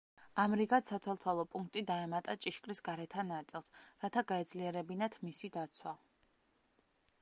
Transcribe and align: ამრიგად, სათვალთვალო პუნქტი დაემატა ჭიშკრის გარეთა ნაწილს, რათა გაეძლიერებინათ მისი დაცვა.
ამრიგად, 0.43 0.85
სათვალთვალო 0.87 1.43
პუნქტი 1.55 1.83
დაემატა 1.91 2.37
ჭიშკრის 2.47 2.83
გარეთა 2.89 3.27
ნაწილს, 3.31 3.69
რათა 4.07 4.27
გაეძლიერებინათ 4.33 5.23
მისი 5.29 5.57
დაცვა. 5.59 5.97